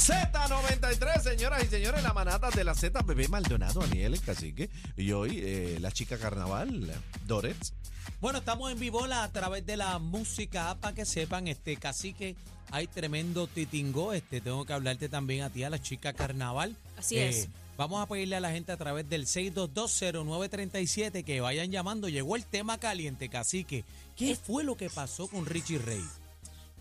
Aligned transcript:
Z93, 0.00 1.20
señoras 1.20 1.62
y 1.62 1.66
señores, 1.66 2.02
la 2.02 2.14
manata 2.14 2.48
de 2.50 2.64
la 2.64 2.74
Z, 2.74 3.02
bebé 3.02 3.28
Maldonado, 3.28 3.82
Aniel, 3.82 4.14
el 4.14 4.22
cacique. 4.22 4.70
Y 4.96 5.12
hoy, 5.12 5.40
eh, 5.42 5.76
la 5.78 5.92
chica 5.92 6.16
carnaval, 6.16 6.90
Dorets. 7.26 7.74
Bueno, 8.18 8.38
estamos 8.38 8.72
en 8.72 8.80
Vivola 8.80 9.24
a 9.24 9.30
través 9.30 9.66
de 9.66 9.76
la 9.76 9.98
música 9.98 10.74
para 10.80 10.94
que 10.94 11.04
sepan, 11.04 11.48
este 11.48 11.76
cacique, 11.76 12.34
hay 12.70 12.86
tremendo 12.86 13.46
titingo. 13.46 14.14
Este, 14.14 14.40
tengo 14.40 14.64
que 14.64 14.72
hablarte 14.72 15.10
también 15.10 15.42
a 15.42 15.50
ti, 15.50 15.64
a 15.64 15.70
la 15.70 15.82
chica 15.82 16.14
carnaval. 16.14 16.74
Así 16.96 17.18
es. 17.18 17.48
Vamos 17.76 18.02
a 18.02 18.06
pedirle 18.06 18.36
a 18.36 18.40
la 18.40 18.52
gente 18.52 18.72
a 18.72 18.78
través 18.78 19.06
del 19.06 19.26
6220937 19.26 21.24
que 21.24 21.42
vayan 21.42 21.70
llamando. 21.70 22.08
Llegó 22.08 22.36
el 22.36 22.46
tema 22.46 22.78
caliente, 22.78 23.28
cacique. 23.28 23.84
¿Qué 24.16 24.34
fue 24.34 24.64
lo 24.64 24.78
que 24.78 24.88
pasó 24.88 25.28
con 25.28 25.44
Richie 25.44 25.76
Rey? 25.78 26.02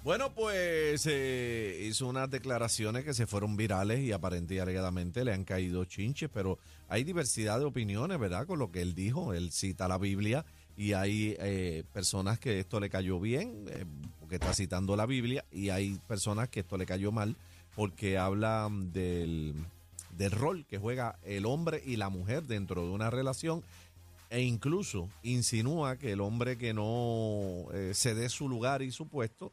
Bueno, 0.02 0.34
pues 0.34 1.06
eh, 1.08 1.86
hizo 1.86 2.08
unas 2.08 2.30
declaraciones 2.30 3.04
que 3.04 3.14
se 3.14 3.28
fueron 3.28 3.58
virales 3.58 4.00
y 4.00 4.14
aparentemente 4.14 4.56
y 4.56 4.60
alegadamente 4.60 5.26
le 5.26 5.34
han 5.34 5.44
caído 5.44 5.84
chinches, 5.84 6.30
pero 6.34 6.58
hay 6.88 7.04
diversidad 7.04 7.60
de 7.60 7.66
opiniones, 7.66 8.18
¿verdad? 8.18 8.48
Con 8.48 8.60
lo 8.60 8.72
que 8.72 8.82
él 8.82 8.96
dijo, 8.96 9.34
él 9.34 9.52
cita 9.52 9.90
la 9.90 9.98
Biblia 9.98 10.46
y 10.78 10.94
hay 10.94 11.36
eh, 11.40 11.84
personas 11.92 12.40
que 12.40 12.60
esto 12.60 12.80
le 12.80 12.90
cayó 12.90 13.20
bien, 13.20 13.66
eh, 13.68 13.84
porque 14.22 14.36
está 14.36 14.54
citando 14.54 14.96
la 14.96 15.06
Biblia, 15.06 15.44
y 15.52 15.70
hay 15.70 16.00
personas 16.08 16.48
que 16.48 16.62
esto 16.62 16.78
le 16.78 16.86
cayó 16.86 17.12
mal, 17.12 17.36
porque 17.76 18.18
habla 18.18 18.70
del, 18.72 19.54
del 20.18 20.32
rol 20.32 20.66
que 20.66 20.78
juega 20.78 21.20
el 21.24 21.46
hombre 21.46 21.84
y 21.86 21.98
la 21.98 22.08
mujer 22.08 22.44
dentro 22.44 22.84
de 22.84 22.92
una 22.92 23.10
relación 23.10 23.62
e 24.30 24.42
incluso 24.42 25.10
insinúa 25.24 25.98
que 25.98 26.14
el 26.14 26.22
hombre 26.22 26.58
que 26.58 26.74
no 26.74 27.66
eh, 27.74 27.92
se 27.94 28.14
dé 28.14 28.30
su 28.30 28.48
lugar 28.48 28.82
y 28.82 28.92
su 28.92 29.08
puesto, 29.08 29.52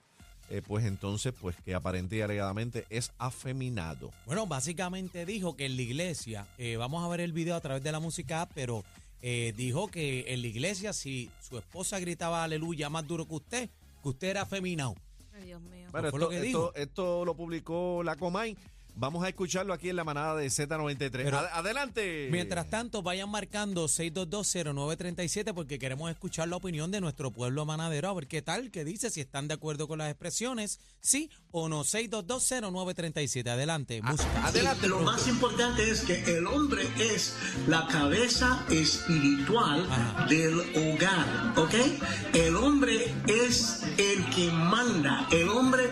eh, 0.51 0.63
pues 0.67 0.85
entonces, 0.85 1.33
pues 1.41 1.57
que 1.65 1.75
aparente 1.75 2.17
y 2.17 2.21
alegadamente 2.21 2.87
es 2.91 3.13
afeminado. 3.19 4.11
Bueno, 4.27 4.47
básicamente 4.47 5.27
dijo 5.27 5.57
que 5.57 5.67
en 5.67 5.77
la 5.77 5.83
iglesia, 5.83 6.47
eh, 6.59 6.77
vamos 6.77 7.05
a 7.05 7.09
ver 7.09 7.21
el 7.21 7.33
video 7.33 7.55
a 7.57 7.61
través 7.61 7.83
de 7.83 7.93
la 7.93 8.01
música, 8.01 8.49
pero 8.55 8.85
eh, 9.23 9.53
dijo 9.57 9.89
que 9.89 10.33
en 10.33 10.43
la 10.43 10.47
iglesia 10.49 10.93
si 10.93 11.31
su 11.41 11.59
esposa 11.59 11.99
gritaba 11.99 12.45
aleluya 12.45 12.89
más 12.91 13.07
duro 13.07 13.27
que 13.27 13.35
usted, 13.35 13.71
que 14.03 14.09
usted 14.09 14.29
era 14.29 14.43
afeminado. 14.43 14.95
Ay, 15.35 15.47
Dios 15.47 15.61
mío. 15.63 15.89
Bueno, 15.91 16.11
fue 16.11 16.19
esto, 16.19 16.19
lo 16.19 16.29
que 16.29 16.37
esto- 16.37 16.47
dijo. 16.47 16.75
esto 16.75 17.25
lo 17.25 17.35
publicó 17.35 18.03
la 18.05 18.17
Comay. 18.17 18.57
Vamos 18.99 19.23
a 19.25 19.29
escucharlo 19.29 19.75
aquí 19.75 19.91
en 19.91 19.97
la 19.97 20.05
manada 20.05 20.35
de 20.37 20.47
Z93. 20.47 21.11
Pero- 21.11 21.39
Ad- 21.39 21.51
adelante. 21.53 22.29
Mientras 22.33 22.69
tanto, 22.71 23.03
vayan 23.03 23.29
marcando 23.31 23.89
6220937 23.89 25.53
porque 25.55 25.79
queremos 25.79 26.11
escuchar 26.11 26.49
la 26.49 26.57
opinión 26.57 26.91
de 26.91 27.01
nuestro 27.03 27.31
pueblo 27.31 27.67
manadero, 27.67 28.09
a 28.09 28.15
ver 28.15 28.27
qué 28.27 28.41
tal, 28.43 28.71
qué 28.71 28.85
dice, 28.85 29.11
si 29.11 29.21
están 29.21 29.49
de 29.49 29.55
acuerdo 29.55 29.87
con 29.87 29.99
las 29.99 30.09
expresiones, 30.11 30.81
sí 31.01 31.31
o 31.51 31.69
no. 31.69 31.85
6220937. 31.85 33.49
Adelante, 33.51 34.01
música. 34.03 34.47
Adelante. 34.47 34.89
Lo 34.89 35.01
más 35.01 35.29
importante 35.29 35.91
es 35.91 36.01
que 36.03 36.23
el 36.39 36.47
hombre 36.47 36.83
es 36.99 37.37
la 37.69 37.87
cabeza 37.89 38.65
espiritual 38.71 39.87
Ajá. 39.91 40.27
del 40.27 40.59
hogar, 40.61 41.53
¿ok? 41.59 41.75
El 42.35 42.57
hombre 42.57 43.15
es 43.27 43.83
el 43.99 44.25
que 44.35 44.51
manda, 44.51 45.27
el 45.31 45.49
hombre 45.49 45.86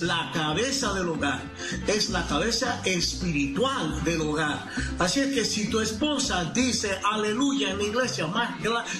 la 0.00 0.30
cabeza 0.32 0.92
del 0.94 1.08
hogar, 1.08 1.42
es 1.86 2.10
la 2.10 2.26
cabeza 2.26 2.80
espiritual 2.84 4.02
del 4.04 4.20
hogar. 4.20 4.66
Así 4.98 5.20
es 5.20 5.34
que 5.34 5.44
si 5.44 5.68
tu 5.68 5.80
esposa 5.80 6.44
dice 6.54 6.98
aleluya 7.12 7.70
en 7.70 7.78
la 7.78 7.84
iglesia 7.84 8.26
más, 8.26 8.50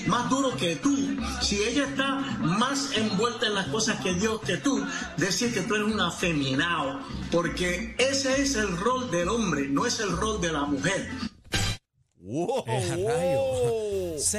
más 0.07 0.31
duro 0.31 0.57
que 0.57 0.77
tú, 0.77 0.97
si 1.41 1.63
ella 1.63 1.85
está 1.85 2.17
más 2.41 2.97
envuelta 2.97 3.47
en 3.47 3.55
las 3.55 3.69
cosas 3.69 4.01
que 4.01 4.15
Dios 4.15 4.41
que 4.41 4.57
tú, 4.57 4.85
decir 5.17 5.53
que 5.53 5.63
tú 5.63 5.75
eres 5.75 5.93
un 5.93 6.01
afeminado, 6.01 7.01
porque 7.31 7.95
ese 7.99 8.43
es 8.43 8.57
el 8.57 8.77
rol 8.77 9.11
del 9.11 9.29
hombre, 9.29 9.69
no 9.69 9.87
es 9.87 10.01
el 10.01 10.11
rol 10.13 10.41
de 10.41 10.53
la 10.53 10.65
mujer. 10.65 11.11
Wow, 12.21 12.65
Eh, 12.67 12.97
wow. 12.97 13.09
rayo. 13.09 13.41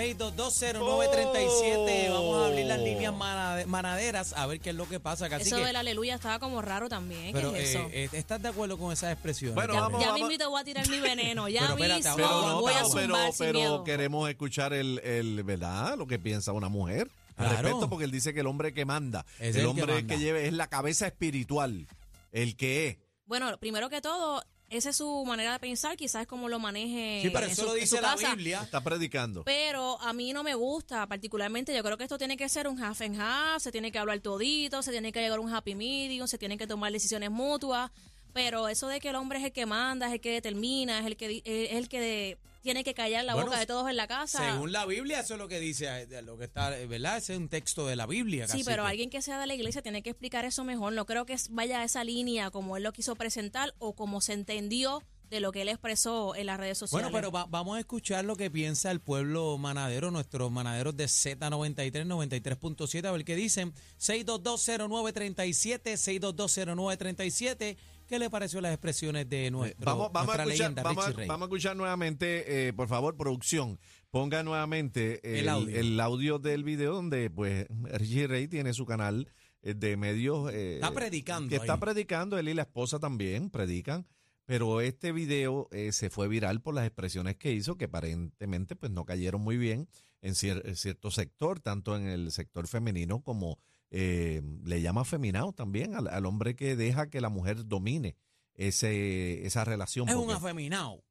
6220937. 0.81 2.09
Vamos 2.11 2.43
a 2.43 2.47
abrir 2.47 2.65
las 2.67 2.79
líneas 2.79 3.13
manade- 3.13 3.65
manaderas 3.65 4.33
a 4.33 4.45
ver 4.45 4.59
qué 4.59 4.69
es 4.69 4.75
lo 4.75 4.87
que 4.87 4.99
pasa. 4.99 5.25
Así 5.25 5.47
Eso 5.47 5.57
que, 5.57 5.65
del 5.65 5.75
aleluya 5.75 6.15
estaba 6.15 6.39
como 6.39 6.61
raro 6.61 6.87
también. 6.89 7.27
¿Qué 7.27 7.33
pero, 7.33 7.55
es 7.55 7.69
eso? 7.71 7.79
eh, 7.91 8.05
eh, 8.05 8.09
¿estás 8.13 8.41
de 8.41 8.49
acuerdo 8.49 8.77
con 8.77 8.91
esas 8.93 9.11
expresiones? 9.13 9.55
Bueno, 9.55 9.73
ya 9.73 9.81
vamos, 9.81 10.01
ya 10.01 10.11
vamos. 10.11 10.29
voy 10.49 10.61
a 10.61 10.63
tirar 10.63 10.87
mi 10.89 10.99
veneno. 10.99 11.47
Ya 11.49 11.61
Pero 11.61 11.73
espérate, 11.73 11.99
mismo 12.09 12.15
Pero 12.17 12.41
no, 12.47 12.61
voy 12.61 12.73
a 12.73 12.75
pero, 12.75 12.87
zumbar 12.89 13.07
pero, 13.09 13.31
sin 13.33 13.45
pero 13.47 13.59
miedo. 13.59 13.83
queremos 13.83 14.29
escuchar 14.29 14.73
el, 14.73 14.99
el, 14.99 15.43
¿verdad? 15.43 15.97
Lo 15.97 16.05
que 16.07 16.19
piensa 16.19 16.51
una 16.51 16.69
mujer. 16.69 17.09
Al 17.37 17.47
Claro. 17.47 17.61
respecto, 17.63 17.89
porque 17.89 18.05
él 18.05 18.11
dice 18.11 18.33
que 18.33 18.41
el 18.41 18.47
hombre 18.47 18.73
que 18.73 18.85
manda, 18.85 19.25
Es 19.39 19.55
el 19.55 19.55
el 19.55 19.61
que 19.61 19.65
hombre 19.67 19.93
manda. 19.95 20.13
que 20.15 20.19
lleve 20.21 20.47
es 20.47 20.53
la 20.53 20.67
cabeza 20.67 21.07
espiritual, 21.07 21.87
el 22.31 22.55
que 22.55 22.87
es. 22.89 22.97
Bueno, 23.25 23.57
primero 23.57 23.89
que 23.89 24.01
todo, 24.01 24.43
esa 24.71 24.89
es 24.89 24.95
su 24.97 25.23
manera 25.25 25.53
de 25.53 25.59
pensar, 25.59 25.95
quizás 25.97 26.25
como 26.25 26.49
lo 26.49 26.57
maneje 26.59 27.19
Sí, 27.23 27.29
pero 27.29 27.45
en 27.45 27.51
eso 27.51 27.61
su- 27.63 27.67
lo 27.67 27.73
dice 27.75 28.01
la 28.01 28.13
casa. 28.15 28.29
Biblia. 28.35 28.61
Está 28.63 28.81
predicando. 28.81 29.43
Pero 29.43 29.99
a 30.01 30.13
mí 30.13 30.33
no 30.33 30.43
me 30.43 30.55
gusta, 30.55 31.05
particularmente 31.07 31.75
yo 31.75 31.83
creo 31.83 31.97
que 31.97 32.03
esto 32.05 32.17
tiene 32.17 32.37
que 32.37 32.47
ser 32.49 32.67
un 32.67 32.81
half 32.81 33.01
and 33.01 33.19
half, 33.19 33.61
se 33.61 33.71
tiene 33.71 33.91
que 33.91 33.99
hablar 33.99 34.19
todito, 34.21 34.81
se 34.81 34.91
tiene 34.91 35.11
que 35.11 35.19
llegar 35.21 35.37
a 35.37 35.41
un 35.41 35.53
happy 35.53 35.75
medium, 35.75 36.27
se 36.27 36.37
tienen 36.37 36.57
que 36.57 36.67
tomar 36.67 36.91
decisiones 36.91 37.29
mutuas, 37.31 37.91
pero 38.33 38.67
eso 38.67 38.87
de 38.87 38.99
que 38.99 39.09
el 39.09 39.15
hombre 39.15 39.39
es 39.39 39.45
el 39.45 39.51
que 39.51 39.65
manda, 39.65 40.07
es 40.07 40.13
el 40.13 40.21
que 40.21 40.31
determina, 40.31 40.99
es 40.99 41.05
el 41.05 41.17
que 41.17 41.27
di- 41.27 41.41
es 41.45 41.73
el 41.73 41.89
que 41.89 41.99
de- 41.99 42.37
tiene 42.61 42.83
que 42.83 42.93
callar 42.93 43.25
la 43.25 43.33
Bueno, 43.33 43.47
boca 43.47 43.59
de 43.59 43.65
todos 43.65 43.89
en 43.89 43.97
la 43.97 44.07
casa. 44.07 44.51
Según 44.53 44.71
la 44.71 44.85
Biblia, 44.85 45.21
eso 45.21 45.33
es 45.33 45.39
lo 45.39 45.47
que 45.47 45.59
dice, 45.59 45.87
eh, 46.03 46.21
lo 46.21 46.37
que 46.37 46.43
está, 46.45 46.77
eh, 46.79 46.85
¿verdad? 46.85 47.17
Ese 47.17 47.33
es 47.33 47.39
un 47.39 47.49
texto 47.49 47.87
de 47.87 47.95
la 47.95 48.05
Biblia. 48.05 48.47
Sí, 48.47 48.61
pero 48.63 48.85
alguien 48.85 49.09
que 49.09 49.23
sea 49.23 49.39
de 49.39 49.47
la 49.47 49.55
iglesia 49.55 49.81
tiene 49.81 50.03
que 50.03 50.11
explicar 50.11 50.45
eso 50.45 50.63
mejor. 50.63 50.93
No 50.93 51.07
creo 51.07 51.25
que 51.25 51.35
vaya 51.49 51.81
a 51.81 51.83
esa 51.83 52.03
línea 52.03 52.51
como 52.51 52.77
él 52.77 52.83
lo 52.83 52.93
quiso 52.93 53.15
presentar 53.15 53.73
o 53.79 53.93
como 53.93 54.21
se 54.21 54.33
entendió 54.33 55.01
de 55.31 55.39
lo 55.39 55.51
que 55.53 55.61
él 55.63 55.69
expresó 55.69 56.35
en 56.35 56.45
las 56.45 56.59
redes 56.59 56.77
sociales. 56.77 57.05
Bueno, 57.09 57.15
pero 57.17 57.31
va- 57.31 57.45
vamos 57.49 57.77
a 57.77 57.79
escuchar 57.79 58.25
lo 58.25 58.35
que 58.35 58.51
piensa 58.51 58.91
el 58.91 58.99
pueblo 58.99 59.57
manadero, 59.57 60.11
nuestros 60.11 60.51
manaderos 60.51 60.95
de 60.97 61.05
Z93, 61.07 62.05
93.7, 62.05 63.07
a 63.07 63.11
ver 63.13 63.23
qué 63.23 63.37
dicen. 63.37 63.73
6220937, 63.97 65.95
6220937. 65.97 67.77
¿Qué 68.11 68.19
le 68.19 68.29
pareció 68.29 68.59
las 68.59 68.73
expresiones 68.73 69.29
de 69.29 69.49
nuestro, 69.51 69.85
Vamos, 69.85 70.11
vamos, 70.11 70.35
a 70.35 70.37
nuestra 70.39 70.43
escuchar, 70.43 70.59
leyenda, 70.59 70.83
vamos, 70.83 71.05
a, 71.05 71.07
Richie 71.07 71.17
Rey? 71.19 71.27
vamos 71.29 71.45
a 71.45 71.47
escuchar 71.47 71.77
nuevamente, 71.77 72.67
eh, 72.67 72.73
por 72.73 72.89
favor, 72.89 73.15
producción, 73.15 73.79
ponga 74.09 74.43
nuevamente 74.43 75.21
el, 75.23 75.39
El 75.43 75.47
audio. 75.49 75.79
el 75.79 75.99
audio 76.01 76.37
del 76.37 76.65
video 76.65 76.93
donde 76.93 77.29
pues 77.29 77.67
Richie 77.69 78.27
Rey 78.27 78.49
tiene 78.49 78.73
su 78.73 78.85
canal 78.85 79.29
eh, 79.61 79.75
de 79.75 79.95
medios. 79.95 80.51
eh, 80.51 80.75
Está 80.75 80.91
predicando 80.91 81.47
Que 81.47 81.55
está 81.55 81.79
predicando, 81.79 82.37
él 82.37 82.49
y 82.49 82.53
la 82.53 82.63
esposa 82.63 82.99
también 82.99 83.49
predican, 83.49 84.05
pero 84.45 84.81
este 84.81 85.13
video 85.13 85.69
eh, 85.71 85.93
se 85.93 86.09
fue 86.09 86.27
viral 86.27 86.61
por 86.61 86.73
las 86.75 86.85
expresiones 86.85 87.37
que 87.37 87.53
hizo, 87.53 87.77
que 87.77 87.85
aparentemente 87.85 88.75
pues 88.75 88.91
no 88.91 89.05
cayeron 89.05 89.39
muy 89.41 89.55
bien 89.55 89.87
en 90.21 90.33
cier- 90.33 90.63
en 90.65 90.75
cierto 90.75 91.11
sector, 91.11 91.61
tanto 91.61 91.95
en 91.95 92.07
el 92.07 92.31
sector 92.33 92.67
femenino 92.67 93.21
como 93.21 93.57
eh, 93.91 94.41
le 94.63 94.81
llama 94.81 95.03
feminado 95.05 95.53
también 95.53 95.95
al, 95.95 96.07
al 96.07 96.25
hombre 96.25 96.55
que 96.55 96.75
deja 96.75 97.09
que 97.09 97.21
la 97.21 97.29
mujer 97.29 97.67
domine 97.67 98.15
ese, 98.55 99.45
esa 99.45 99.63
relación. 99.63 100.09
Es 100.09 100.15
un 100.15 100.31
afeminado. 100.31 101.03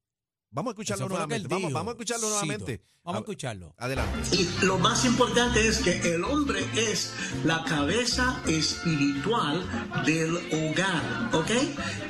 Vamos 0.53 0.71
a 0.71 0.73
escucharlo 0.73 1.09
nuevamente. 1.09 1.47
Vamos, 1.49 1.73
vamos 1.73 1.89
a 1.89 1.93
escucharlo 1.93 2.27
Cito. 2.27 2.45
nuevamente. 2.45 2.83
Vamos 3.05 3.19
a 3.19 3.21
escucharlo. 3.21 3.75
Adelante. 3.79 4.37
Y 4.37 4.65
lo 4.67 4.79
más 4.79 5.05
importante 5.05 5.67
es 5.67 5.79
que 5.79 6.15
el 6.15 6.23
hombre 6.23 6.67
es 6.77 7.13
la 7.45 7.65
cabeza 7.65 8.43
espiritual 8.47 9.65
del 10.05 10.37
hogar, 10.37 11.31
¿ok? 11.33 11.51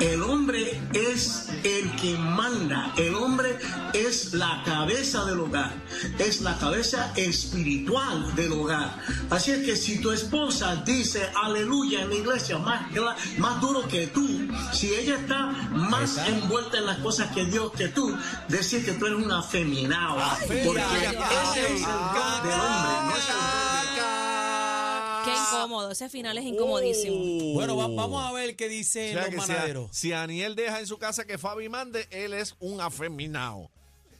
El 0.01 0.23
hombre 0.23 0.81
es 0.93 1.49
el 1.63 1.95
que 1.97 2.17
manda, 2.19 2.93
el 2.97 3.15
hombre 3.15 3.57
es 3.93 4.35
la 4.35 4.63
cabeza 4.65 5.25
del 5.27 5.41
hogar, 5.41 5.73
es 6.19 6.41
la 6.41 6.59
cabeza 6.59 7.13
espiritual 7.17 8.35
del 8.35 8.53
hogar. 8.53 9.01
Así 9.31 9.53
es 9.53 9.65
que 9.65 9.77
si 9.77 10.01
tu 10.01 10.11
esposa 10.11 10.77
dice 10.85 11.23
aleluya 11.45 12.03
en 12.03 12.09
la 12.09 12.17
iglesia 12.17 12.59
más, 12.59 12.91
más 13.39 13.61
duro 13.61 13.87
que 13.87 14.09
tú, 14.09 14.27
si 14.73 14.93
ella 14.95 15.17
está 15.17 15.47
más 15.71 16.17
está. 16.17 16.27
envuelta 16.29 16.79
en 16.79 16.87
las 16.87 16.99
cosas 16.99 17.31
que 17.33 17.45
Dios 17.45 17.71
que 17.73 17.89
tú, 17.89 18.17
decir 18.49 18.85
que 18.85 18.93
tú 18.93 19.07
eres 19.07 19.19
un 19.19 19.31
afeminado. 19.33 20.17
Porque 20.47 20.81
Ay, 20.81 21.05
ese 21.07 21.75
es 21.75 21.81
el 21.81 21.85
rol 21.85 22.43
del 22.43 22.61
hombre, 22.61 22.93
no 23.05 23.17
es 23.17 23.29
el 23.29 23.35
rol 23.35 23.95
de 23.95 25.25
Qué 25.25 25.33
incómodo, 25.37 25.91
ese 25.91 26.09
final 26.09 26.39
es 26.39 26.45
incomodísimo. 26.45 27.53
Bueno, 27.55 27.77
va- 27.77 27.89
vamos 27.89 28.25
a 28.27 28.33
ver 28.33 28.57
qué 28.57 28.69
dicen 28.69 29.17
O 29.19 29.21
sea 29.23 29.31
los 29.31 29.45
si, 29.45 29.51
a- 29.53 29.55
manaderos. 29.55 29.89
si 29.93 30.13
Aniel 30.13 30.55
deja 30.57 30.81
en 30.81 30.87
su 30.87 30.99
casa 30.99 31.25
que 31.27 31.37
Fabi 31.39 31.69
mande, 31.69 32.07
él 32.11 32.33
es 32.33 32.57
un 32.61 32.81
afeminado. 32.81 33.71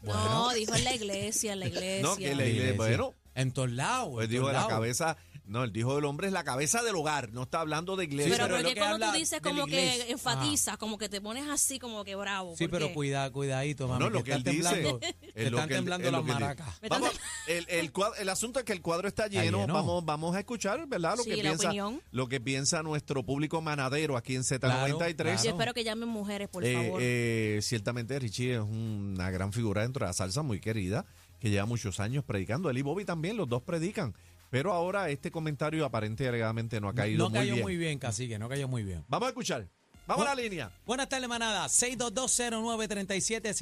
No, 0.03 0.51
dijo 0.51 0.75
en 0.75 0.85
la 0.85 0.95
iglesia, 0.95 1.53
en 1.55 1.61
la 1.61 1.67
iglesia. 1.69 2.03
No, 2.09 2.17
que 2.17 2.35
le- 2.35 2.71
sí. 2.71 2.77
bueno. 2.77 3.15
En 3.35 3.53
todos 3.53 3.71
lados. 3.71 4.09
Pues 4.13 4.25
en 4.27 4.31
digo, 4.31 4.43
todos 4.43 4.53
la 4.53 4.59
lados. 4.61 4.73
cabeza 4.73 5.17
No, 5.47 5.65
él 5.65 5.73
dijo 5.73 5.99
el 5.99 6.05
hombre 6.05 6.29
es 6.29 6.33
la 6.33 6.45
cabeza 6.45 6.83
del 6.83 6.95
hogar, 6.95 7.33
no 7.33 7.43
está 7.43 7.61
hablando 7.61 7.97
de 7.97 8.05
iglesia. 8.05 8.33
pero 8.37 8.45
pero 8.45 8.57
es 8.57 8.63
porque 8.63 8.69
lo 8.71 8.75
que 8.75 8.81
cuando 8.81 8.99
tú 8.99 9.05
habla 9.07 9.19
dices 9.19 9.41
como 9.41 9.67
que 9.67 10.11
enfatizas, 10.13 10.77
como 10.79 10.97
que 10.99 11.09
te 11.09 11.21
pones 11.21 11.49
así 11.49 11.79
como 11.81 12.05
que 12.05 12.15
bravo. 12.15 12.55
Sí, 12.57 12.65
¿por 12.69 12.73
pero 12.79 12.89
qué? 12.89 12.95
cuida, 12.95 13.31
cuidadito, 13.33 13.89
mami. 13.89 14.05
No, 14.05 14.11
lo 14.11 14.23
que 14.23 14.33
él 14.33 14.45
dice. 14.45 14.99
te 15.35 15.47
están 15.47 15.69
que 15.69 15.75
temblando 15.75 16.11
las 16.11 16.25
maracas. 16.25 16.69
Vamos, 16.89 17.11
el, 17.49 17.67
el, 17.69 17.93
el 18.19 18.29
asunto 18.29 18.61
es 18.61 18.65
que 18.65 18.73
el 18.73 18.81
cuadro 18.83 19.09
está 19.09 19.27
lleno. 19.27 19.59
lleno. 19.63 19.75
Vamos, 19.75 20.05
vamos 20.05 20.37
a 20.37 20.39
escuchar, 20.41 20.87
¿verdad? 20.87 21.17
Lo 21.17 21.25
Sí, 21.25 21.31
que 21.31 21.37
la 21.39 21.43
piensa, 21.51 21.67
opinión. 21.69 22.03
lo 22.13 22.29
que 22.29 22.41
piensa 22.41 22.83
nuestro 22.83 23.25
público 23.25 23.61
manadero 23.61 24.17
aquí 24.17 24.37
en 24.37 24.43
Z93. 24.43 24.59
Claro, 24.61 25.43
Yo 25.43 25.51
espero 25.51 25.75
que 25.75 25.83
llamen 25.85 26.09
mujeres, 26.09 26.49
por 26.49 26.65
Eh, 26.65 26.75
favor. 26.75 27.01
eh, 27.03 27.59
ciertamente 27.63 28.19
Richie 28.19 28.55
es 28.55 28.61
una 28.61 29.31
gran 29.31 29.53
figura 29.53 29.83
dentro 29.83 30.05
de 30.05 30.11
la 30.11 30.13
salsa, 30.13 30.43
muy 30.43 30.61
querida, 30.61 31.07
que 31.41 31.51
lleva 31.51 31.67
muchos 31.67 31.99
años 32.01 32.23
predicando. 32.25 32.71
Él 32.71 32.79
y 32.79 32.83
Bobby 32.83 33.05
también, 33.05 33.37
los 33.37 33.49
dos 33.49 33.63
predican. 33.63 34.15
Pero 34.51 34.73
ahora 34.73 35.09
este 35.11 35.31
comentario 35.31 35.85
aparente 35.85 36.25
y 36.25 36.27
alegadamente 36.27 36.81
no 36.81 36.89
ha 36.89 36.95
caído 36.95 37.25
no 37.25 37.31
muy 37.31 37.39
cayó 37.39 37.53
bien. 37.55 37.65
muy 37.65 37.77
bien, 37.77 37.99
cacique, 37.99 38.39
no 38.39 38.49
cayó 38.49 38.67
muy 38.69 38.83
bien. 38.83 39.05
Vamos 39.09 39.27
a 39.27 39.31
escuchar. 39.31 39.69
Vamos 40.07 40.27
a 40.27 40.35
la 40.35 40.43
línea. 40.43 40.73
Buenas 40.87 41.09
tardes, 41.09 41.29
manada. 41.29 41.67
6220937, 41.67 43.55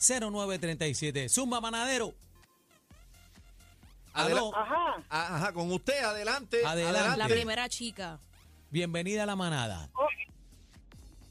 6220937. 0.00 1.28
Zumba, 1.28 1.60
manadero. 1.60 2.14
Aló. 4.14 4.50
Ajá, 4.56 5.04
Ah, 5.10 5.36
Ajá, 5.36 5.52
con 5.52 5.70
usted, 5.70 6.02
adelante. 6.02 6.64
Adelante. 6.64 7.16
la 7.18 7.28
primera 7.28 7.68
chica. 7.68 8.18
Bienvenida 8.70 9.22
a 9.24 9.26
la 9.26 9.36
manada. 9.36 9.90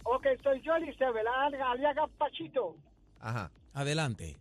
ok, 0.03 0.25
soy 0.43 0.61
yo, 0.61 0.77
Lisebel, 0.77 1.25
alias 1.27 1.95
Pachito. 2.17 2.75
Ajá. 3.19 3.49
Adelante. 3.73 4.37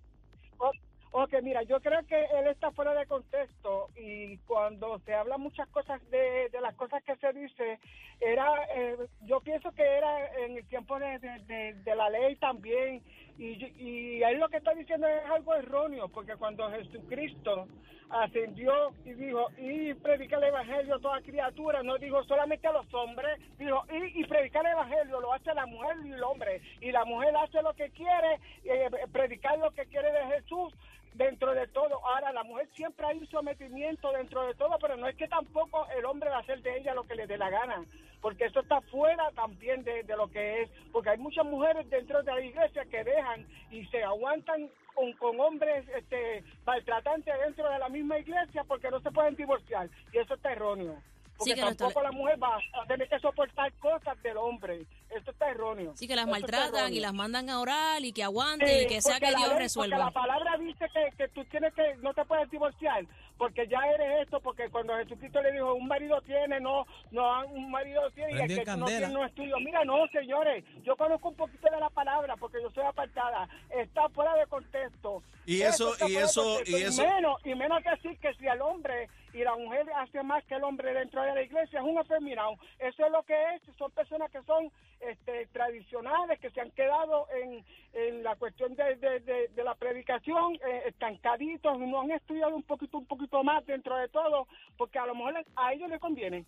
Ok, 1.19 1.33
mira, 1.43 1.63
yo 1.63 1.81
creo 1.81 2.05
que 2.07 2.25
él 2.25 2.47
está 2.49 2.73
fuera 2.73 2.93
de 2.93 3.07
contexto 3.07 3.89
y 3.97 4.37
cuando 4.47 4.99
se 4.99 5.15
habla 5.15 5.39
muchas 5.39 5.67
cosas 5.69 5.99
de, 6.11 6.51
las 6.61 6.75
cosas 6.75 7.03
que 7.05 7.17
se 7.17 7.33
dice, 7.33 7.79
era, 8.21 8.47
eh, 8.75 8.99
yo 9.23 9.41
pienso 9.41 9.73
que 9.73 9.83
era 9.83 10.27
en 10.45 10.59
el 10.59 10.67
tiempo 10.69 10.99
de, 10.99 11.19
de- 11.19 11.97
la 11.97 12.11
ley 12.11 12.37
también. 12.37 13.03
Y, 13.39 13.65
y 13.83 14.23
él 14.25 14.39
lo 14.39 14.51
que 14.51 14.59
está 14.59 14.75
diciendo 14.75 15.07
es 15.09 15.25
algo 15.31 15.55
erróneo, 15.55 16.09
porque 16.09 16.37
cuando 16.37 16.71
Jesucristo 16.71 17.67
ascendió 18.11 18.93
y 19.07 19.15
dijo, 19.15 19.47
y 19.57 19.95
predica 19.95 20.37
el 20.37 20.45
evangelio 20.45 20.97
a 20.97 21.01
toda 21.01 21.23
criatura, 21.23 21.83
no 21.83 21.97
dijo 21.97 22.23
solamente 22.25 22.67
a 22.69 22.73
los 22.73 22.93
hombres, 22.93 23.41
dijo, 23.59 23.85
y, 23.91 24.21
y 24.21 24.25
predicar 24.27 24.67
el 24.67 24.73
evangelio 24.73 25.19
lo 25.23 25.33
hace 25.33 25.55
la 25.55 25.65
mujer 25.65 25.97
y 26.05 26.13
el 26.13 26.23
hombre, 26.23 26.61
y 26.83 26.93
la 26.93 27.07
mujer 27.07 27.35
hace 27.39 27.63
lo 27.63 27.73
que 27.73 27.89
quiere, 27.91 28.39
eh, 28.65 28.91
predicar 29.11 29.59
lo 29.59 29.71
que 29.71 29.87
quiere 29.87 30.13
de 30.13 30.27
Jesús 30.37 30.75
dentro 31.17 31.55
de 31.55 31.67
todo. 31.69 32.05
Ahora, 32.07 32.33
la 32.33 32.45
mujer 32.45 32.69
siempre 32.75 33.07
hay 33.07 33.19
un 33.19 33.27
sometimiento 33.29 34.11
dentro 34.13 34.47
de 34.47 34.55
todo, 34.55 34.77
pero 34.81 34.97
no 34.97 35.09
es 35.09 35.17
que 35.17 35.27
tampoco 35.29 35.87
el 35.97 36.05
hombre 36.05 36.31
va 36.31 36.37
a 36.37 36.41
hacer 36.41 36.61
de 36.63 36.79
ella 36.79 36.95
lo 36.95 37.05
que 37.05 37.15
le 37.15 37.27
dé 37.27 37.37
la 37.39 37.51
gana, 37.51 37.85
porque 38.21 38.45
eso 38.47 38.61
está 38.61 38.81
fuera 38.83 39.31
también 39.33 39.83
de, 39.85 40.03
de 40.03 40.17
lo 40.17 40.29
que 40.29 40.63
es, 40.63 40.71
porque 40.93 41.11
hay 41.11 41.19
muchas 41.19 41.45
mujeres 41.47 41.89
dentro 41.91 42.23
de 42.23 42.33
la 42.33 42.41
iglesia 42.41 42.85
que 42.85 43.05
dejan 43.05 43.47
y 43.71 43.85
se 43.87 44.03
aguantan 44.03 44.71
con, 44.95 45.13
con 45.15 45.41
hombres 45.41 45.87
este, 45.97 46.43
maltratantes 46.65 47.35
dentro 47.45 47.69
de 47.71 47.79
la 47.79 47.89
misma 47.89 48.19
iglesia 48.19 48.65
porque 48.65 48.91
no 48.91 49.01
se 49.01 49.11
pueden 49.11 49.37
divorciar, 49.37 49.89
y 50.13 50.19
eso 50.19 50.35
está 50.35 50.53
erróneo. 50.53 50.97
Porque 51.39 51.51
Sí, 51.51 51.55
que 51.57 51.61
no 51.61 51.69
está- 51.69 51.85
tampoco 51.85 52.03
la 52.03 52.13
mujer 52.13 52.43
va 52.43 52.57
a 52.57 52.87
tener 52.87 53.09
que 53.09 53.19
soportar 53.19 53.71
cosas 53.75 54.21
del 54.23 54.39
hombre. 54.39 54.87
Eso 55.11 55.31
está 55.31 55.51
erróneo. 55.51 55.93
Sí, 55.97 56.07
que 56.09 56.17
las 56.17 56.27
maltratan 56.27 56.93
y 56.93 57.01
las 57.01 57.15
mandan 57.15 57.49
a 57.49 57.61
orar 57.61 58.05
y 58.05 58.13
que 58.13 58.23
aguanten 58.25 58.69
y 58.69 58.81
Sí, 58.83 58.87
que 58.87 59.01
sea 59.01 59.19
que 59.21 59.29
Dios 59.29 59.49
ley- 59.51 59.59
resuelva. 59.59 59.97
Porque 59.97 60.15
la 60.15 60.21
palabra 60.21 60.57
dice 60.59 60.87
que, 60.93 61.17
que 61.17 61.29
tú 61.29 61.45
tienes 61.47 61.73
que, 61.75 61.95
no 62.03 62.13
te 62.13 62.25
puedes 62.25 62.51
divorciar, 62.51 63.07
porque 63.39 63.67
ya 63.69 63.79
eres 63.95 64.23
esto, 64.23 64.41
porque 64.41 64.69
cuando 64.69 64.95
Jesucristo 64.97 65.41
le 65.43 65.53
dijo, 65.53 65.75
un 65.75 65.87
marido 65.87 66.21
tiene, 66.23 66.61
no, 66.61 66.85
no, 67.13 67.47
un 67.47 67.71
marido 67.71 68.03
tiene, 68.11 68.33
y 68.33 68.41
el 68.41 68.65
que 68.65 68.77
no 68.77 68.87
tiene 68.87 69.09
no 69.09 69.25
es 69.25 69.35
tuyo. 69.35 69.57
Mira, 69.61 69.85
no, 69.85 70.07
señores, 70.09 70.65
yo 70.85 70.97
conozco 70.97 71.29
un 71.29 71.37
poquito 71.37 71.69
de 71.71 71.81
la 71.81 71.89
palabra, 71.91 72.37
porque 72.37 72.59
yo 72.61 72.71
soy 72.73 72.85
apartada, 72.85 73.49
está 73.71 74.09
fuera 74.11 74.35
de 74.35 74.47
contexto. 74.47 75.23
Y 75.47 75.63
eso- 75.63 75.95
y 76.09 76.17
eso- 76.17 76.43
contexto. 76.57 76.77
y 76.79 76.83
eso- 76.83 77.03
menos, 77.07 77.41
y 77.45 77.55
menos 77.55 77.83
que 77.83 77.91
decir 77.91 78.19
que 78.19 78.35
si 78.35 78.47
el 78.47 78.61
hombre 78.61 79.09
y 79.37 79.45
la 79.45 79.55
mujer 79.57 79.87
hace 79.97 80.23
más 80.23 80.43
que 80.45 80.55
el 80.55 80.65
hombre 80.65 80.93
dentro 80.95 81.23
de 81.23 81.35
la 81.35 81.43
iglesia, 81.43 81.81
es 81.81 81.85
un 81.85 81.99
afeminado. 81.99 82.53
Eso 82.79 83.05
es 83.05 83.13
lo 83.13 83.23
que 83.25 83.35
es, 83.55 83.63
son 83.77 83.91
personas 83.93 84.31
que 84.31 84.43
son 84.45 84.71
este, 85.01 85.47
tradicionales, 85.53 86.41
que 86.41 86.51
se 86.51 86.61
han 86.61 86.71
quedado 86.71 87.27
en, 87.43 87.65
en 87.93 88.23
la 88.23 88.35
cuestión 88.37 88.75
de, 88.75 88.97
de- 88.97 89.21
de- 89.21 89.49
de 89.49 89.65
la 89.65 89.75
predicación, 89.75 90.55
eh, 90.55 90.83
estancaditos, 90.87 91.79
no 91.79 92.01
han 92.01 92.11
estudiado 92.13 92.57
un 92.57 92.63
poquito, 92.63 92.99
un 92.99 93.07
poquito 93.07 93.45
más 93.45 93.65
dentro 93.67 93.97
de 93.97 94.09
todo, 94.09 94.47
porque 94.79 94.99
a 94.99 95.07
lo 95.07 95.15
mejor 95.15 95.45
a 95.57 95.73
ellos 95.75 95.91
les 95.91 96.01
conviene. 96.01 96.45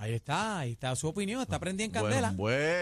Ahí 0.00 0.14
está, 0.14 0.60
ahí 0.60 0.72
está 0.72 0.94
su 0.94 1.08
opinión. 1.08 1.42
Está 1.42 1.58
prendida 1.58 1.86
en 1.86 1.90
candela. 1.90 2.32
Bueno, 2.36 2.38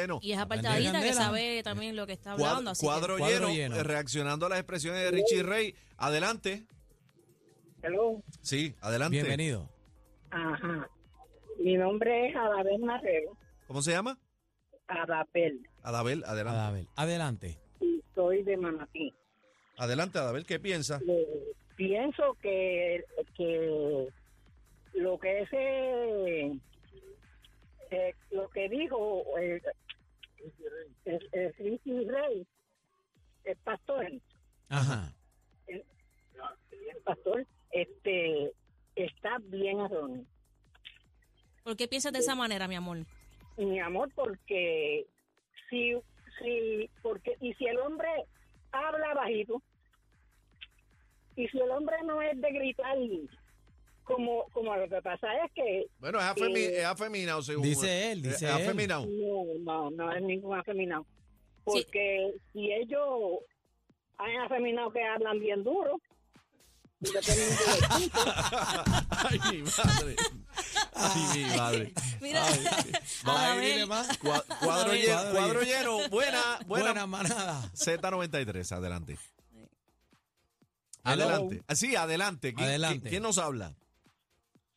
bueno. 0.06 0.18
Y 0.20 0.32
es 0.32 0.38
apartadita 0.38 1.00
que 1.00 1.14
sabe 1.14 1.62
también 1.62 1.96
lo 1.96 2.06
que 2.06 2.12
está 2.12 2.32
hablando. 2.32 2.54
Cuadro, 2.56 2.70
así 2.72 2.80
que- 2.80 2.86
cuadro 2.86 3.16
Cuadro 3.18 3.48
lleno, 3.48 3.82
reaccionando 3.82 4.44
a 4.44 4.48
las 4.50 4.58
expresiones 4.58 5.00
de 5.02 5.10
Richie 5.12 5.42
Rey. 5.42 5.74
Adelante. 5.96 6.66
Hello. 7.86 8.20
Sí, 8.42 8.74
adelante. 8.80 9.14
Bienvenido. 9.16 9.70
Ajá. 10.32 10.90
Mi 11.60 11.76
nombre 11.76 12.30
es 12.30 12.34
Adabel 12.34 12.80
Marrero. 12.80 13.38
¿Cómo 13.68 13.80
se 13.80 13.92
llama? 13.92 14.18
Adabel. 14.88 15.64
Adabel, 15.84 16.24
adelante. 16.24 16.58
Adabel, 16.58 16.88
adelante. 16.96 17.58
Y 17.80 18.02
soy 18.12 18.42
de 18.42 18.56
Manatí. 18.56 19.14
Adelante, 19.76 20.18
Adabel, 20.18 20.44
¿qué 20.46 20.58
piensa? 20.58 20.98
Eh, 21.06 21.52
pienso 21.76 22.34
que, 22.42 23.04
que 23.36 24.08
lo 24.94 25.16
que 25.20 25.42
es 25.42 25.48
eh, 25.52 26.58
eh, 27.92 28.14
lo 28.32 28.48
que 28.48 28.68
dijo 28.68 29.22
eh, 29.38 29.62
el, 31.04 31.28
el 31.32 32.08
Rey, 32.08 32.44
el 33.44 33.56
pastor, 33.58 34.10
Ajá. 34.70 35.14
el 35.68 35.84
pastor, 37.04 37.46
bien 39.56 39.80
erróneo. 39.80 40.24
¿Por 41.64 41.76
qué 41.76 41.88
piensas 41.88 42.12
de 42.12 42.20
esa 42.20 42.34
manera, 42.34 42.68
mi 42.68 42.74
amor? 42.76 42.98
mi 43.56 43.80
amor, 43.80 44.10
porque 44.14 45.06
si, 45.70 45.94
si, 46.38 46.90
porque, 47.02 47.36
y 47.40 47.54
si 47.54 47.66
el 47.66 47.78
hombre 47.78 48.08
habla 48.70 49.14
bajito, 49.14 49.62
y 51.36 51.48
si 51.48 51.58
el 51.58 51.70
hombre 51.70 51.96
no 52.04 52.20
es 52.22 52.38
de 52.40 52.50
gritar, 52.50 52.96
como, 54.04 54.44
como 54.52 54.76
lo 54.76 54.88
que 54.88 55.00
pasa 55.02 55.26
es 55.44 55.52
que 55.52 55.86
Bueno, 55.98 56.18
es, 56.18 56.24
afemi 56.24 56.60
Eh, 56.60 56.78
es 56.80 56.84
afeminado, 56.84 57.42
según. 57.42 57.62
Dice 57.64 58.12
él, 58.12 58.22
dice 58.22 58.46
es 58.46 58.54
él. 58.56 58.62
afeminado. 58.62 59.06
no, 59.06 59.44
no, 59.60 59.90
no 59.90 60.12
es 60.12 60.22
ningún 60.22 60.56
afeminado. 60.58 61.04
Porque 61.64 62.34
si 62.52 62.72
ellos 62.72 63.40
han 64.18 64.36
afeminado 64.42 64.90
que 64.92 65.02
hablan 65.02 65.40
bien 65.40 65.64
duro, 65.64 66.00
y 67.00 67.08
Ay, 69.10 69.40
mi 69.52 69.62
madre. 69.62 70.16
Ay, 70.94 71.22
mi 71.34 71.44
madre. 71.56 71.92
Mira, 72.20 72.42
Vamos 73.24 73.40
a 73.40 73.44
Adabel, 73.52 73.72
dile 73.72 73.86
más. 73.86 74.18
Cua- 74.20 74.44
Cuadro, 74.60 74.92
lleno, 74.94 75.22
Cuadro 75.32 75.62
lleno. 75.62 76.08
Buena, 76.08 76.58
buena. 76.66 76.84
Buena 76.92 77.06
manada. 77.06 77.70
Z93, 77.74 78.72
adelante. 78.72 79.18
Hello. 81.04 81.24
Adelante. 81.24 81.62
Ah, 81.68 81.74
Sí, 81.74 81.94
adelante. 81.96 82.54
¿Quién, 82.54 82.68
Adelante. 82.68 83.10
quién- 83.10 83.22
nos 83.22 83.38
habla? 83.38 83.74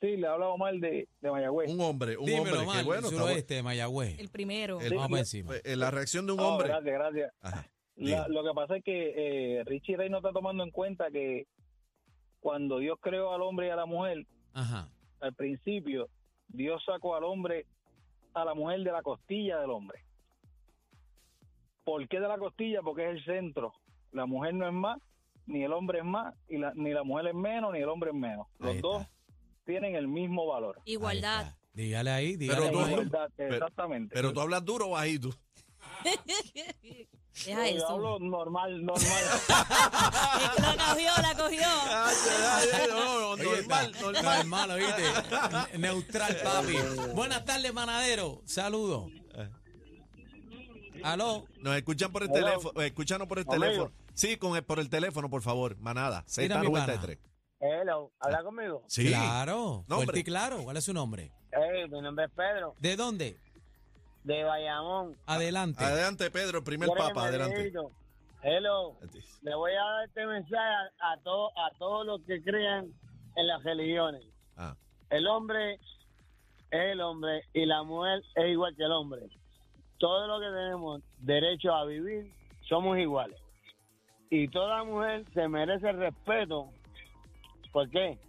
Sí, 0.02 0.16
le 0.16 0.28
habla 0.28 0.48
Omar 0.48 0.74
de, 0.76 1.08
de 1.22 1.32
Mayagüez. 1.32 1.70
Un 1.70 1.82
hombre, 1.82 2.16
un 2.18 2.26
Dímelo, 2.26 2.44
hombre. 2.44 2.60
Omar, 2.60 2.78
Qué 2.78 2.84
bueno, 2.84 3.00
el 3.00 3.06
está 3.06 3.16
bueno. 3.16 3.28
suroeste 3.28 3.54
de 3.56 3.64
Mayagüez. 3.64 4.20
el 4.20 4.30
primero. 4.30 4.80
El- 4.82 4.94
Vamos 4.94 5.10
por 5.10 5.20
encima. 5.20 5.56
Eh, 5.64 5.76
La 5.76 5.92
reacción 5.92 6.26
de 6.26 6.32
un 6.34 6.40
Oh, 6.40 6.48
hombre. 6.50 6.68
gracias, 6.70 6.94
gracias. 6.94 7.34
Ajá. 7.42 7.68
La- 7.96 8.06
diga. 8.06 8.28
lo 8.30 8.44
que 8.44 8.50
pasa 8.56 8.78
es 8.78 8.84
que 8.84 9.14
eh, 9.60 9.64
Richie 9.66 9.98
Rey 9.98 10.10
no 10.10 10.18
está 10.18 10.32
tomando 10.32 10.64
en 10.64 10.72
cuenta 10.72 11.10
que 11.12 11.48
cuando 12.40 12.80
Dios 12.80 12.98
creó 13.02 13.34
al 13.34 13.42
hombre 13.42 13.68
y 13.68 13.70
a 13.70 13.76
la 13.76 13.86
mujer, 13.86 14.26
Ajá. 14.54 14.90
al 15.20 15.34
principio, 15.34 16.08
Dios 16.48 16.82
sacó 16.86 17.16
al 17.16 17.24
hombre, 17.24 17.66
a 18.34 18.46
la 18.46 18.54
mujer 18.54 18.82
de 18.84 18.92
la 18.92 19.02
costilla 19.02 19.60
del 19.60 19.70
hombre. 19.72 20.04
¿Por 21.84 22.08
qué 22.08 22.20
de 22.20 22.28
la 22.28 22.38
costilla? 22.38 22.82
Porque 22.82 23.04
es 23.10 23.18
el 23.18 23.26
centro. 23.26 23.74
La 24.12 24.26
mujer 24.26 24.54
no 24.54 24.68
es 24.68 24.74
más, 24.74 25.00
ni 25.48 25.64
el 25.64 25.74
hombre 25.74 26.00
es 26.00 26.06
más, 26.06 26.36
y 26.48 26.58
la- 26.58 26.74
ni 26.76 26.92
la 26.94 27.04
mujer 27.04 27.28
es 27.28 27.34
menos, 27.36 27.74
ni 27.74 27.80
el 27.80 27.90
hombre 27.90 28.12
es 28.12 28.16
menos. 28.16 28.48
Los 28.60 28.70
Ahí 28.70 28.76
está. 28.78 28.88
dos 28.88 29.08
tienen 29.66 29.96
el 29.96 30.08
mismo 30.08 30.46
valor. 30.48 30.80
Igualdad. 30.86 31.56
Dígale 31.74 32.12
ahí, 32.12 32.36
dígale 32.36 32.60
Pero 32.62 32.72
tú- 32.72 32.80
ahí. 32.86 32.92
Igualdad, 32.94 33.30
pero- 33.36 33.54
exactamente. 33.56 34.14
Pero 34.14 34.34
tú 34.34 34.42
hablas 34.42 34.64
duro 34.66 34.88
o 34.88 34.92
bajito. 34.92 35.30
Deja 37.46 37.60
No, 37.60 37.68
yo 37.70 37.78
eso. 37.78 37.88
hablo 37.88 38.20
normal, 38.20 38.86
normal. 38.86 39.08
La 40.60 40.76
cogió, 40.90 41.12
la 41.22 41.36
cogió. 41.36 41.68
No, 42.90 43.38
normal, 43.38 43.96
normal. 44.02 44.38
Normal, 44.38 44.72
¿oíste? 44.72 45.04
Ne- 45.72 45.78
Neutral, 45.80 46.38
papi. 46.44 46.76
Buenas 47.14 47.46
tardes, 47.46 47.74
manadero. 47.74 48.42
Saludos. 48.46 49.12
Aló. 51.04 51.46
Nos 51.60 51.78
escuchan 51.78 52.12
por 52.12 52.24
el 52.24 52.30
Hello. 52.30 52.46
teléfono. 52.48 52.82
Escúchanos 52.82 53.28
por 53.28 53.40
el 53.40 53.46
Amigo. 53.48 53.62
teléfono. 53.64 53.92
Sí, 54.14 54.36
con 54.38 54.56
el- 54.58 54.64
por 54.64 54.80
el 54.80 54.90
teléfono, 54.90 55.30
por 55.30 55.42
favor. 55.42 55.78
Manada. 55.80 56.26
Mira, 56.38 56.58
mi 56.60 56.70
pana. 56.70 56.94
Z93. 56.96 57.20
Hello, 57.62 58.12
¿habla 58.20 58.44
conmigo? 58.44 58.84
Sí. 58.88 59.08
Claro, 59.08 59.86
Nombre. 59.88 60.06
fuerte 60.06 60.20
y 60.20 60.24
claro. 60.24 60.64
¿Cuál 60.64 60.78
es 60.78 60.84
su 60.84 60.94
nombre? 60.94 61.32
Hey, 61.52 61.88
mi 61.90 62.02
nombre 62.02 62.26
es 62.26 62.32
Pedro, 62.32 62.76
¿De 62.80 62.96
dónde? 62.96 63.40
De 64.30 64.44
Bayamón. 64.44 65.16
Adelante. 65.26 65.84
Adelante, 65.84 66.30
Pedro, 66.30 66.60
el 66.60 66.64
primer 66.64 66.88
papa, 66.90 67.26
adelante. 67.26 67.74
Hello, 68.44 68.96
le 69.42 69.56
voy 69.56 69.72
a 69.72 69.84
dar 69.84 70.06
este 70.08 70.26
mensaje 70.26 70.64
a, 71.02 71.12
a, 71.14 71.18
todo- 71.18 71.50
a 71.58 71.72
todos 71.78 72.06
los 72.06 72.22
que 72.22 72.42
crean 72.42 72.94
en 73.36 73.48
las 73.48 73.64
religiones. 73.64 74.24
Ah, 74.56 74.76
El 75.10 75.28
hombre 75.28 75.74
es 75.74 75.82
el 76.92 77.02
hombre 77.02 77.44
y 77.54 77.66
la 77.66 77.82
mujer 77.84 78.22
es 78.36 78.50
igual 78.52 78.76
que 78.76 78.84
el 78.84 78.92
hombre. 78.92 79.22
Todo 79.98 80.28
lo 80.28 80.40
que 80.40 80.46
tenemos 80.56 81.02
derecho 81.18 81.74
a 81.74 81.86
vivir 81.86 82.32
somos 82.68 82.98
iguales. 83.00 83.38
Y 84.30 84.48
toda 84.50 84.84
mujer 84.84 85.26
se 85.34 85.48
merece 85.48 85.92
respeto. 85.92 86.70
¿Por 87.72 87.90
qué? 87.90 88.20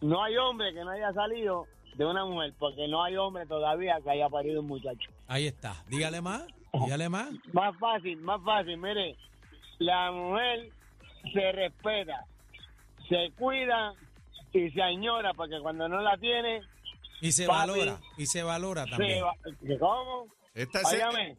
No 0.00 0.22
hay 0.22 0.36
hombre 0.36 0.72
que 0.72 0.82
no 0.84 0.90
haya 0.90 1.12
salido 1.12 1.66
de 1.96 2.04
una 2.06 2.24
mujer, 2.24 2.54
porque 2.58 2.88
no 2.88 3.02
hay 3.02 3.16
hombre 3.16 3.46
todavía 3.46 3.98
que 4.02 4.10
haya 4.10 4.28
parido 4.28 4.60
un 4.60 4.66
muchacho. 4.68 5.10
Ahí 5.28 5.46
está. 5.46 5.82
Dígale 5.88 6.20
más. 6.20 6.44
Dígale 6.72 7.08
más. 7.08 7.28
Más 7.52 7.76
fácil, 7.78 8.16
más 8.22 8.40
fácil. 8.44 8.76
Mire, 8.78 9.16
la 9.78 10.10
mujer 10.10 10.70
se 11.32 11.52
respeta, 11.52 12.24
se 13.08 13.30
cuida 13.38 13.92
y 14.52 14.70
se 14.70 14.82
añora, 14.82 15.32
porque 15.34 15.58
cuando 15.60 15.88
no 15.88 16.00
la 16.00 16.16
tiene, 16.18 16.60
Y 17.20 17.32
se 17.32 17.46
Papi. 17.46 17.58
valora. 17.58 18.00
Y 18.16 18.26
se 18.26 18.42
valora 18.42 18.84
se 18.84 18.90
también. 18.90 19.22
va. 19.24 19.34
¿Cómo? 19.78 20.26
esta 20.54 20.80
es. 20.80 21.38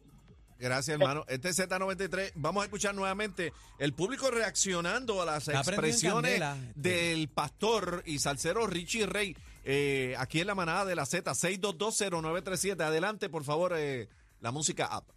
Gracias, 0.56 0.98
hermano. 0.98 1.24
Este 1.28 1.48
es 1.48 1.58
Z93. 1.58 2.32
Vamos 2.36 2.62
a 2.62 2.64
escuchar 2.66 2.94
nuevamente 2.94 3.52
el 3.78 3.92
público 3.92 4.30
reaccionando 4.30 5.20
a 5.20 5.26
las 5.26 5.48
Está 5.48 5.60
expresiones 5.60 6.38
candela. 6.40 6.56
del 6.76 7.28
pastor 7.28 8.02
y 8.06 8.20
salsero 8.20 8.66
Richie 8.66 9.04
Rey 9.06 9.36
eh, 9.64 10.14
aquí 10.18 10.40
en 10.40 10.46
la 10.46 10.54
manada 10.54 10.84
de 10.84 10.94
la 10.94 11.06
Z, 11.06 11.32
6220937. 11.32 12.82
Adelante, 12.82 13.28
por 13.28 13.44
favor, 13.44 13.72
eh, 13.76 14.08
la 14.40 14.52
música 14.52 14.86
app. 14.86 15.13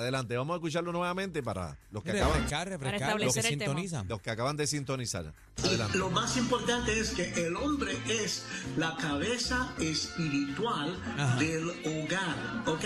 Adelante, 0.00 0.34
vamos 0.34 0.54
a 0.54 0.56
escucharlo 0.56 0.92
nuevamente 0.92 1.42
para 1.42 1.76
los 1.90 2.02
que 2.02 2.12
acaban, 2.12 2.32
Refrescar, 2.32 2.68
refrescar. 2.68 3.00
Para 3.00 3.24
Los 3.24 3.34
que 3.34 3.56
tema. 3.56 4.04
los 4.08 4.20
acaban 4.26 4.56
de 4.56 4.66
sintonizar. 4.66 5.34
Adelante. 5.62 5.98
Lo 5.98 6.08
más 6.08 6.38
importante 6.38 6.98
es 6.98 7.10
que 7.10 7.46
el 7.46 7.54
hombre 7.54 7.92
es 8.08 8.46
la 8.78 8.96
cabeza 8.96 9.74
espiritual 9.78 10.98
Ajá. 11.18 11.36
del 11.36 11.68
hogar, 11.68 12.62
¿ok? 12.66 12.84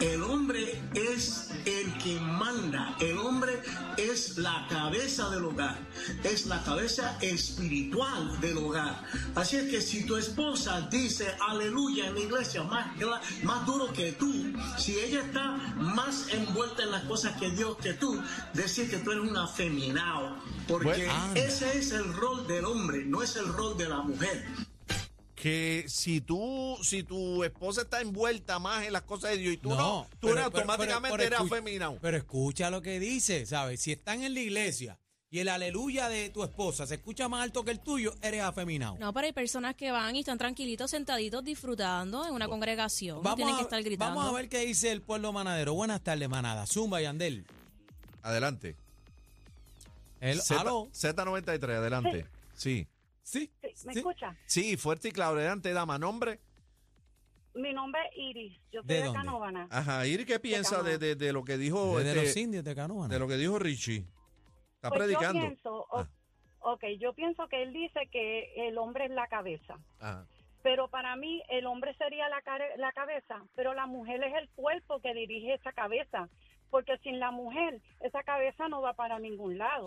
El 0.00 0.22
hombre 0.22 0.80
es 0.94 1.50
el 1.66 1.92
que 1.98 2.18
manda, 2.20 2.96
el 3.00 3.18
hombre 3.18 3.60
es 3.98 4.38
la 4.38 4.66
cabeza 4.70 5.28
del 5.28 5.44
hogar, 5.44 5.78
es 6.24 6.46
la 6.46 6.62
cabeza 6.62 7.18
espiritual 7.20 8.40
del 8.40 8.56
hogar. 8.56 9.04
Así 9.34 9.56
es 9.56 9.70
que 9.70 9.82
si 9.82 10.06
tu 10.06 10.16
esposa 10.16 10.88
dice 10.90 11.26
aleluya 11.48 12.06
en 12.06 12.14
la 12.14 12.20
iglesia 12.20 12.62
más, 12.62 12.86
más 13.42 13.66
duro 13.66 13.92
que 13.92 14.12
tú, 14.12 14.32
si 14.78 14.98
ella 14.98 15.20
está 15.20 15.50
más 15.76 16.32
envuelta 16.46 16.82
en 16.82 16.90
las 16.90 17.04
cosas 17.04 17.36
que 17.38 17.50
Dios 17.50 17.76
que 17.78 17.94
tú, 17.94 18.22
decir 18.54 18.90
que 18.90 18.98
tú 18.98 19.12
eres 19.12 19.24
un 19.28 19.36
afeminado, 19.36 20.36
porque 20.68 20.86
Bueno, 20.88 21.12
anda. 21.12 21.40
ese 21.40 21.78
es 21.78 21.92
el 21.92 22.12
rol 22.14 22.46
del 22.46 22.64
hombre, 22.64 23.04
no 23.04 23.22
es 23.22 23.36
el 23.36 23.46
rol 23.48 23.76
de 23.76 23.88
la 23.88 24.00
mujer. 24.02 24.44
Que 25.34 25.84
si 25.86 26.22
tú, 26.22 26.78
si 26.82 27.02
tu 27.02 27.44
esposa 27.44 27.82
está 27.82 28.00
envuelta 28.00 28.58
más 28.58 28.84
en 28.86 28.92
las 28.92 29.02
cosas 29.02 29.30
de 29.32 29.36
Dios 29.36 29.54
y 29.54 29.56
tú 29.58 29.68
no, 29.70 29.76
No, 29.76 30.08
tú 30.18 30.28
pero- 30.28 30.32
eres 30.40 30.44
pero- 30.50 30.58
automáticamente 30.60 31.16
pero- 31.16 31.28
pero 31.30 31.36
eres 31.42 31.52
afeminado. 31.52 31.98
Pero 32.00 32.16
escucha 32.16 32.70
lo 32.70 32.80
que 32.82 32.98
dice, 32.98 33.44
¿sabes? 33.44 33.80
Si 33.80 33.92
están 33.92 34.22
en 34.22 34.32
la 34.34 34.40
iglesia 34.40 34.98
y 35.36 35.40
el 35.40 35.48
aleluya 35.50 36.08
de 36.08 36.30
tu 36.30 36.42
esposa 36.42 36.86
se 36.86 36.94
escucha 36.94 37.28
más 37.28 37.42
alto 37.42 37.62
que 37.62 37.70
el 37.70 37.78
tuyo, 37.80 38.14
eres 38.22 38.40
afeminado. 38.42 38.96
No, 38.98 39.12
pero 39.12 39.26
hay 39.26 39.34
personas 39.34 39.74
que 39.74 39.90
van 39.92 40.16
y 40.16 40.20
están 40.20 40.38
tranquilitos, 40.38 40.90
sentaditos, 40.90 41.44
disfrutando 41.44 42.26
en 42.26 42.32
una 42.32 42.48
congregación. 42.48 43.20
no 43.22 43.34
tienen 43.34 43.54
a, 43.54 43.58
que 43.58 43.64
estar 43.64 43.82
gritando. 43.82 44.16
vamos 44.18 44.32
a 44.32 44.34
ver 44.34 44.48
qué 44.48 44.60
dice 44.60 44.90
el 44.90 45.02
pueblo 45.02 45.34
manadero. 45.34 45.74
Buenas 45.74 46.00
tardes, 46.00 46.26
manada. 46.26 46.66
Zumba 46.66 47.02
y 47.02 47.04
Andel. 47.04 47.44
Adelante. 48.22 48.76
El, 50.22 50.40
Z, 50.40 50.58
aló. 50.58 50.88
Z93, 50.90 51.64
adelante. 51.64 52.26
Sí. 52.54 52.86
Sí. 53.22 53.50
¿Me 53.62 53.92
sí. 53.92 53.98
escucha? 53.98 54.34
Sí, 54.46 54.78
fuerte 54.78 55.08
y 55.08 55.12
claro. 55.12 55.36
Adelante, 55.36 55.70
dama. 55.74 55.98
¿Nombre? 55.98 56.40
Mi 57.52 57.74
nombre 57.74 58.00
es 58.10 58.16
Iris. 58.16 58.58
Yo 58.72 58.80
soy 58.80 58.88
¿De 58.88 59.02
de? 59.02 59.12
Canóvana. 59.12 59.68
Ajá. 59.70 60.06
¿Y 60.06 60.24
qué 60.24 60.40
piensa 60.40 60.82
de, 60.82 60.96
de- 60.96 61.14
de 61.14 61.32
lo 61.34 61.44
que 61.44 61.58
dijo 61.58 61.98
Desde 61.98 62.12
este- 62.12 62.24
los 62.24 62.36
indios 62.38 62.64
de 62.64 62.74
Canoana. 62.74 63.12
de 63.12 63.18
lo 63.20 63.28
que 63.28 63.36
dijo 63.36 63.58
Richie? 63.58 64.06
Está 64.86 64.96
Pues 64.96 65.04
predicando. 65.06 65.40
Yo 65.40 65.46
pienso, 65.48 65.86
Ah. 65.92 66.08
ok, 66.60 66.84
yo 66.98 67.12
pienso 67.14 67.48
que 67.48 67.62
él 67.62 67.72
dice 67.72 68.08
que 68.10 68.68
el 68.68 68.78
hombre 68.78 69.04
es 69.06 69.10
la 69.10 69.26
cabeza. 69.26 69.78
Ajá. 70.00 70.26
Pero 70.62 70.88
para 70.88 71.14
mí 71.16 71.42
el 71.48 71.64
hombre 71.66 71.94
sería 71.96 72.28
la, 72.28 72.40
care- 72.42 72.76
la 72.76 72.90
cabeza, 72.92 73.42
pero 73.54 73.72
la 73.74 73.86
mujer 73.86 74.22
es 74.24 74.34
el 74.34 74.48
cuerpo 74.50 75.00
que 75.00 75.14
dirige 75.14 75.54
esa 75.54 75.72
cabeza. 75.72 76.28
Porque 76.70 76.98
sin 77.04 77.20
la 77.20 77.30
mujer, 77.30 77.80
esa 78.00 78.24
cabeza 78.24 78.66
no 78.68 78.82
va 78.82 78.92
para 78.94 79.20
ningún 79.20 79.56
lado. 79.56 79.86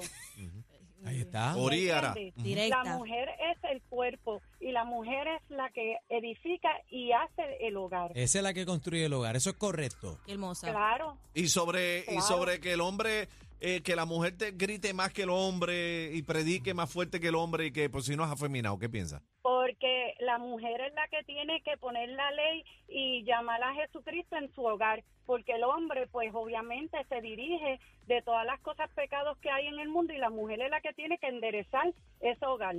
Ahí 1.06 1.22
está. 1.22 1.54
¿Me 1.54 1.62
Oríara. 1.62 2.14
La 2.46 2.84
mujer 2.98 3.30
es 3.52 3.58
el 3.72 3.82
cuerpo 3.84 4.42
y 4.62 4.72
la 4.72 4.84
mujer 4.86 5.28
es 5.28 5.42
la 5.50 5.70
que 5.72 5.98
edifica 6.10 6.70
y 6.90 7.12
hace 7.12 7.58
el 7.68 7.76
hogar. 7.78 8.12
Esa 8.16 8.40
es 8.40 8.44
la 8.44 8.54
que 8.54 8.66
construye 8.66 9.06
el 9.06 9.14
hogar. 9.14 9.36
Eso 9.36 9.50
es 9.50 9.56
correcto. 9.58 10.20
Qué 10.26 10.34
hermosa. 10.34 10.70
Claro. 10.72 11.18
Y 11.34 11.48
sobre, 11.50 12.00
y 12.00 12.04
Claro. 12.06 12.22
sobre 12.22 12.60
que 12.62 12.74
el 12.74 12.82
hombre, 12.82 13.28
eh, 13.62 13.82
que 13.82 13.96
la 13.96 14.06
mujer 14.06 14.38
te 14.38 14.52
grite 14.52 14.94
más 14.94 15.12
que 15.12 15.24
el 15.24 15.30
hombre 15.30 16.12
y 16.14 16.22
predique 16.24 16.74
más 16.74 16.92
fuerte 16.92 17.20
que 17.20 17.28
el 17.28 17.36
hombre 17.36 17.68
y 17.68 17.72
que 17.72 17.90
pues 17.90 18.06
si 18.06 18.16
no 18.16 18.24
es 18.24 18.32
afeminado. 18.32 18.80
¿Qué 18.80 18.90
piensa? 18.90 19.22
Porque 19.42 20.16
la 20.20 20.38
mujer 20.38 20.80
es 20.82 20.94
la 20.94 21.08
que 21.10 21.24
tiene 21.24 21.62
que 21.62 21.78
poner 21.78 22.10
la 22.10 22.32
ley 22.32 22.64
y 22.88 23.24
llamar 23.24 23.62
a 23.64 23.74
Jesucristo 23.74 24.38
en 24.38 24.54
su 24.54 24.64
hogar, 24.64 25.04
porque 25.26 25.54
el 25.54 25.64
hombre 25.64 26.08
pues 26.08 26.32
obviamente 26.34 26.98
se 27.10 27.22
dirige 27.22 27.80
de 28.08 28.22
todas 28.22 28.46
las 28.46 28.60
cosas 28.62 28.90
pecados 28.92 29.38
que 29.40 29.50
hay 29.50 29.68
en 29.68 29.80
el 29.80 29.90
mundo 29.90 30.14
y 30.14 30.18
la 30.18 30.30
mujer 30.30 30.62
es 30.62 30.70
la 30.70 30.82
que 30.82 30.94
tiene 30.94 31.18
que 31.18 31.28
enderezar 31.28 31.94
ese 32.22 32.46
hogar. 32.46 32.76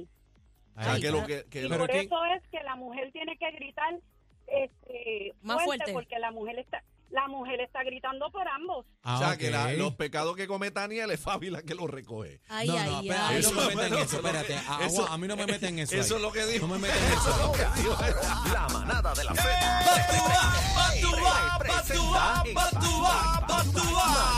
Ay, 0.76 1.00
que 1.02 1.10
lo 1.10 1.26
que, 1.26 1.44
que 1.50 1.64
Y 1.64 1.68
por 1.68 1.90
eso 1.90 2.24
es 2.24 2.42
que 2.48 2.62
la 2.62 2.76
mujer 2.76 3.12
tiene 3.12 3.36
que 3.36 3.50
gritar 3.50 3.98
este, 4.46 5.34
Más 5.42 5.62
fuerte. 5.64 5.92
porque 5.92 6.18
la 6.18 6.30
mujer 6.30 6.58
está 6.58 6.82
la 7.10 7.28
mujer 7.28 7.60
está 7.60 7.82
gritando 7.82 8.30
por 8.30 8.46
ambos. 8.48 8.86
Ah, 9.02 9.16
o 9.16 9.18
sea, 9.18 9.28
okay. 9.28 9.46
que 9.46 9.50
la, 9.50 9.72
los 9.72 9.94
pecados 9.94 10.36
que 10.36 10.46
cometa 10.46 10.84
Aniel 10.84 11.10
es 11.10 11.20
Fabi 11.20 11.50
la 11.50 11.62
que 11.62 11.74
los 11.74 11.90
recoge. 11.90 12.40
Ay, 12.48 12.68
no, 12.68 12.74
no, 12.74 12.98
ay, 12.98 13.10
ay. 13.10 13.36
Eso, 13.38 13.54
no 13.54 13.68
me 13.68 13.76
meten 13.76 13.94
eso, 13.94 14.16
espérate. 14.16 14.56
Agua, 14.56 14.86
eso, 14.86 15.06
a 15.06 15.18
mí 15.18 15.26
no 15.26 15.36
me 15.36 15.46
meten 15.46 15.78
eso. 15.78 15.94
Eso 15.94 16.14
ahí. 16.14 16.20
es 16.20 16.22
lo 16.22 16.32
que 16.32 16.46
dijo. 16.46 16.66
No 16.66 16.74
me 16.74 16.88
meten 16.88 17.04
eso. 17.04 17.18
eso 17.18 17.30
es 17.30 17.46
lo 17.46 17.52
que 17.52 17.80
dijo. 17.80 17.96
La 18.52 18.68
manada 18.68 19.14
de 19.14 19.24
la 19.24 19.34
fe. 19.34 19.48
Batúa, 20.76 21.58
batúa, 21.66 22.44
batúa, 22.44 22.44
batúa, 22.54 23.46
batúa. 23.48 24.30